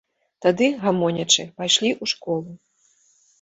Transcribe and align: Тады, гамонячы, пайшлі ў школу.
Тады, 0.45 0.69
гамонячы, 0.85 1.45
пайшлі 1.59 1.89
ў 2.03 2.13
школу. 2.13 2.51